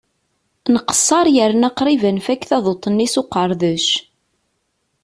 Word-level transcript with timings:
Nqesser 0.73 1.27
yerna 1.35 1.69
qrib 1.77 2.01
ad 2.09 2.13
nfakk 2.17 2.43
taduṭ-nni 2.49 3.07
s 3.13 3.15
uqerdec. 3.21 3.87